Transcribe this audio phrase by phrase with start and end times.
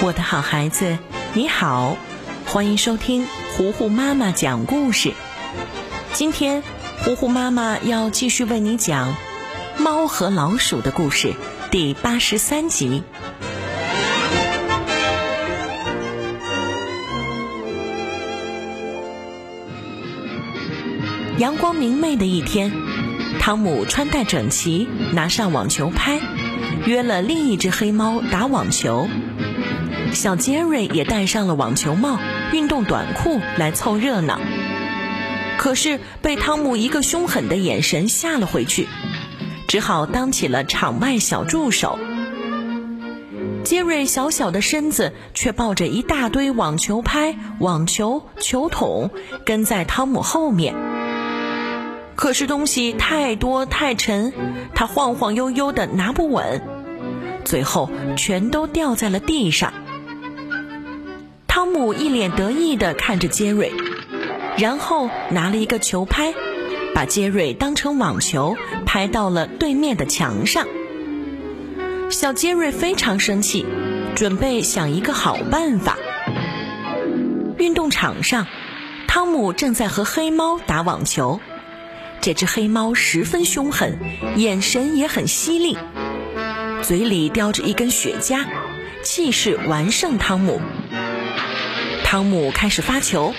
[0.00, 0.96] 我的好孩子，
[1.34, 1.96] 你好，
[2.46, 5.12] 欢迎收听糊糊妈妈讲故事。
[6.12, 6.62] 今天，
[7.02, 9.12] 糊糊妈妈要继续为你讲
[9.82, 11.28] 《猫和老鼠的故事》
[11.72, 13.02] 第八十三集。
[21.38, 22.70] 阳光明媚的一天，
[23.40, 26.20] 汤姆穿戴整齐，拿上网球拍，
[26.86, 29.08] 约了另一只黑猫打网球。
[30.12, 32.18] 小杰瑞也戴上了网球帽、
[32.52, 34.40] 运动短裤来凑热闹，
[35.58, 38.88] 可是被汤姆一个凶狠的眼神吓了回去，
[39.68, 41.98] 只好当起了场外小助手。
[43.64, 49.10] 杰瑞小小的身子却抱着一大堆网球拍、网球、球桶，
[49.44, 50.74] 跟在汤姆后面。
[52.16, 54.32] 可是东西太多太沉，
[54.74, 56.62] 他晃晃悠悠的拿不稳，
[57.44, 59.72] 最后全都掉在了地上。
[61.48, 63.72] 汤姆一脸得意地看着杰瑞，
[64.58, 66.32] 然后拿了一个球拍，
[66.94, 70.68] 把杰瑞当成网球拍到了对面的墙上。
[72.10, 73.66] 小杰瑞非常生气，
[74.14, 75.96] 准备想一个好办法。
[77.56, 78.46] 运动场上，
[79.08, 81.40] 汤姆正在和黑猫打网球，
[82.20, 83.98] 这只黑猫十分凶狠，
[84.36, 85.76] 眼神也很犀利，
[86.82, 88.44] 嘴里叼着一根雪茄，
[89.02, 90.60] 气势完胜汤姆。
[92.10, 93.34] 汤姆开始发球，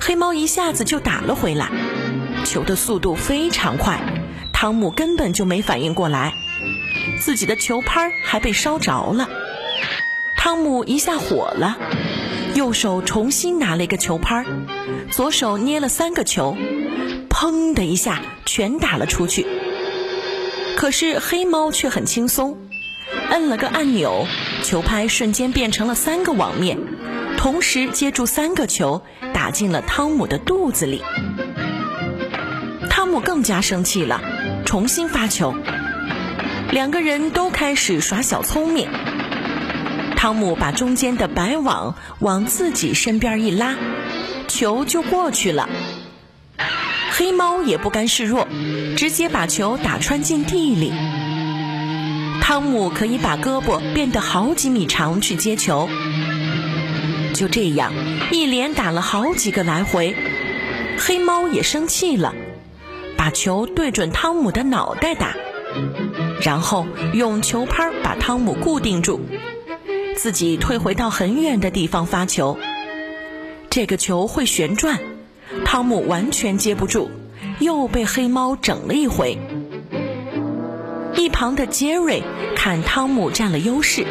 [0.00, 1.70] 黑猫一下子就打了回来，
[2.42, 4.00] 球的速度非常快，
[4.50, 6.32] 汤姆根本就没反应过来，
[7.20, 9.28] 自己的球拍还被烧着了。
[10.38, 11.76] 汤姆一下火了，
[12.54, 14.42] 右手重新拿了一个球拍，
[15.10, 16.56] 左手捏了三个球，
[17.28, 19.46] 砰的一下全打了出去。
[20.78, 22.56] 可是黑猫却很轻松，
[23.28, 24.26] 摁了个按钮，
[24.62, 26.78] 球拍瞬间变成了三个网面。
[27.38, 31.00] 同时接住三个球，打进了汤姆的肚子里。
[32.90, 34.20] 汤姆更加生气了，
[34.66, 35.54] 重新发球。
[36.72, 38.88] 两个人都开始耍小聪明。
[40.16, 43.76] 汤姆把中间的白网往自己身边一拉，
[44.48, 45.68] 球就过去了。
[47.12, 48.48] 黑猫也不甘示弱，
[48.96, 50.92] 直接把球打穿进地里。
[52.42, 55.88] 汤姆可以把胳膊变得好几米长去接球。
[57.38, 57.92] 就这样，
[58.32, 60.16] 一连打了好几个来回，
[60.98, 62.34] 黑猫也生气了，
[63.16, 65.36] 把球对准汤姆的脑袋打，
[66.42, 66.84] 然后
[67.14, 69.20] 用球拍把汤姆固定住，
[70.16, 72.58] 自己退回到很远的地方发球。
[73.70, 74.98] 这个球会旋转，
[75.64, 77.08] 汤姆完全接不住，
[77.60, 79.38] 又被黑猫整了一回。
[81.14, 82.24] 一旁的杰瑞
[82.56, 84.04] 看汤姆占了优势。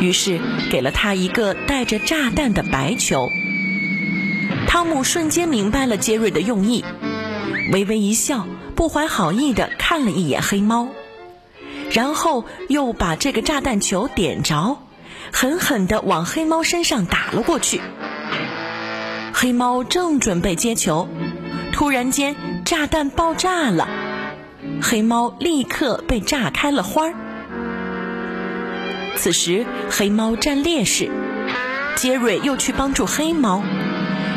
[0.00, 0.40] 于是
[0.70, 3.28] 给了他一个带着炸弹的白球。
[4.66, 6.84] 汤姆瞬间明白了杰瑞的用意，
[7.72, 10.88] 微微一笑，不怀好意地看了一眼黑猫，
[11.90, 14.78] 然后又把这个炸弹球点着，
[15.32, 17.80] 狠狠地往黑猫身上打了过去。
[19.32, 21.08] 黑猫正准备接球，
[21.72, 22.34] 突然间
[22.64, 23.88] 炸弹爆炸了，
[24.82, 27.14] 黑猫立刻被炸开了花儿。
[29.16, 31.10] 此时，黑猫占劣势，
[31.96, 33.62] 杰瑞又去帮助黑猫，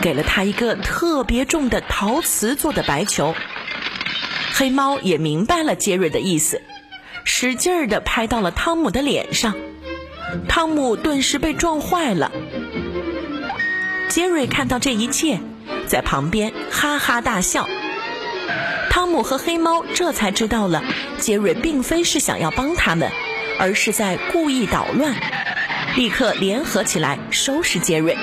[0.00, 3.34] 给了他一个特别重的陶瓷做的白球。
[4.54, 6.62] 黑猫也明白了杰瑞的意思，
[7.24, 9.54] 使劲儿地拍到了汤姆的脸上，
[10.48, 12.32] 汤姆顿时被撞坏了。
[14.08, 15.40] 杰瑞看到这一切，
[15.86, 17.68] 在旁边哈哈大笑。
[18.90, 20.82] 汤姆和黑猫这才知道了，
[21.18, 23.10] 杰瑞并非是想要帮他们。
[23.62, 25.14] 而是在故意捣乱，
[25.94, 28.18] 立刻联合起来收拾杰瑞。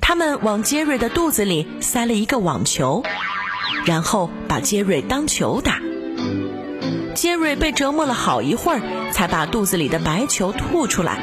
[0.00, 3.02] 他们往杰瑞的肚子里塞了一个网球，
[3.84, 5.82] 然后把杰瑞当球打。
[7.14, 8.80] 杰瑞被折磨了好一会儿，
[9.12, 11.18] 才把肚子里的白球吐出来。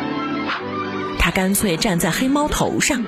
[1.18, 3.04] 他干脆站在黑猫头上。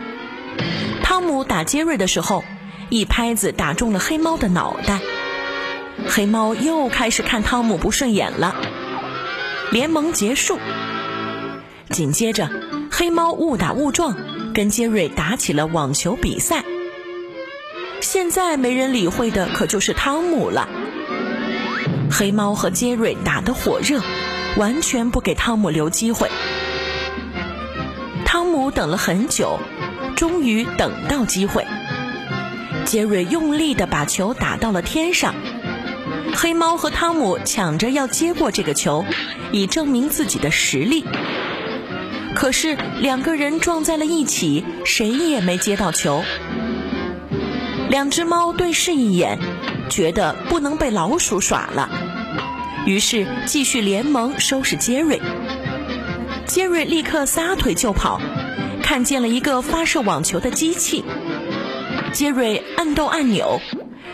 [1.03, 2.43] 汤姆打杰瑞的时候，
[2.89, 4.99] 一拍子打中了黑猫的脑袋。
[6.09, 8.55] 黑猫又开始看汤姆不顺眼了。
[9.69, 10.57] 联盟结束，
[11.89, 12.49] 紧接着，
[12.89, 14.15] 黑猫误打误撞
[14.53, 16.63] 跟杰瑞打起了网球比赛。
[17.99, 20.69] 现在没人理会的可就是汤姆了。
[22.09, 24.01] 黑猫和杰瑞打得火热，
[24.55, 26.29] 完全不给汤姆留机会。
[28.23, 29.59] 汤姆等了很久，
[30.15, 31.67] 终于等到机会。
[32.85, 35.35] 杰瑞用力的把球打到了天上。
[36.39, 39.03] 黑猫和汤姆抢着要接过这个球，
[39.51, 41.03] 以证明自己的实力。
[42.35, 46.23] 可是两个人撞在了一起，谁也没接到球。
[47.89, 49.39] 两只猫对视一眼，
[49.89, 51.89] 觉得不能被老鼠耍了，
[52.85, 55.19] 于是继续联盟收拾杰瑞。
[56.45, 58.21] 杰瑞立刻撒腿就跑，
[58.83, 61.03] 看见了一个发射网球的机器。
[62.13, 63.59] 杰瑞按动按钮，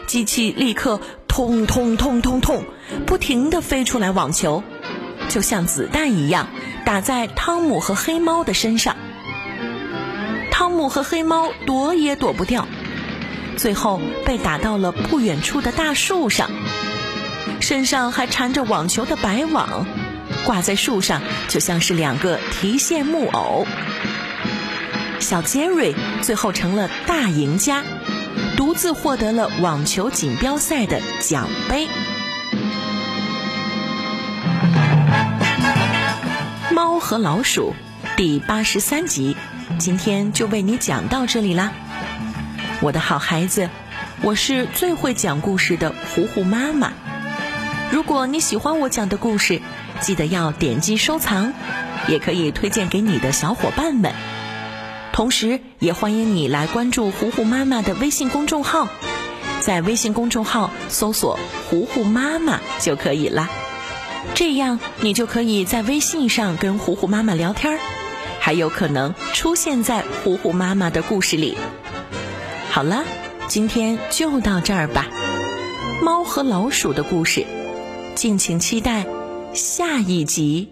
[0.07, 1.01] 机器立刻
[1.33, 2.63] 通通通通通，
[3.07, 4.63] 不停地飞出来网球，
[5.29, 6.49] 就像子弹一样
[6.85, 8.95] 打在汤姆和黑猫的身上。
[10.51, 12.67] 汤姆和黑猫躲也躲不掉。
[13.57, 16.51] 最后被打到了不远处的大树上，
[17.59, 19.87] 身上还缠着网球的白网，
[20.45, 23.65] 挂在树上就像是两个提线木偶。
[25.19, 27.83] 小杰瑞最后成了大赢家，
[28.57, 31.87] 独自获得了网球锦标赛的奖杯。
[36.71, 37.73] 猫和老鼠
[38.17, 39.35] 第八十三集，
[39.77, 41.71] 今天就为你讲到这里啦。
[42.81, 43.69] 我的好孩子，
[44.21, 46.93] 我是最会讲故事的糊糊妈妈。
[47.91, 49.61] 如果你喜欢我讲的故事，
[50.01, 51.53] 记得要点击收藏，
[52.07, 54.13] 也可以推荐给你的小伙伴们。
[55.13, 58.87] 同时，也欢迎你来关注糊糊妈妈的微信公众号，
[59.61, 61.37] 在微信公众号搜索
[61.69, 63.47] “糊糊妈妈”就可以了。
[64.33, 67.79] 这样，你就可以在微信上跟糊糊妈妈聊天，
[68.39, 71.55] 还有可能出现在糊糊妈妈的故事里。
[72.71, 73.03] 好了，
[73.47, 75.07] 今天就到这儿吧。
[76.01, 77.45] 猫和老鼠的故事，
[78.15, 79.05] 敬请期待
[79.53, 80.69] 下一集。